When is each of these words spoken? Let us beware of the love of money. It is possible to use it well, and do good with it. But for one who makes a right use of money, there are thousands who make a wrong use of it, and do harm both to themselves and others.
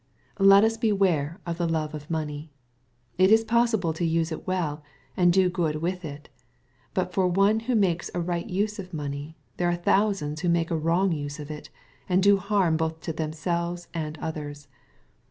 Let 0.39 0.63
us 0.63 0.77
beware 0.77 1.39
of 1.45 1.59
the 1.59 1.67
love 1.69 1.93
of 1.93 2.09
money. 2.09 2.49
It 3.19 3.31
is 3.31 3.43
possible 3.43 3.93
to 3.93 4.03
use 4.03 4.31
it 4.31 4.47
well, 4.47 4.81
and 5.15 5.31
do 5.31 5.47
good 5.47 5.75
with 5.75 6.03
it. 6.03 6.27
But 6.95 7.13
for 7.13 7.27
one 7.27 7.59
who 7.59 7.75
makes 7.75 8.09
a 8.15 8.19
right 8.19 8.49
use 8.49 8.79
of 8.79 8.95
money, 8.95 9.37
there 9.57 9.69
are 9.69 9.75
thousands 9.75 10.41
who 10.41 10.49
make 10.49 10.71
a 10.71 10.75
wrong 10.75 11.11
use 11.11 11.39
of 11.39 11.51
it, 11.51 11.69
and 12.09 12.23
do 12.23 12.37
harm 12.37 12.77
both 12.77 13.01
to 13.01 13.13
themselves 13.13 13.89
and 13.93 14.17
others. 14.17 14.67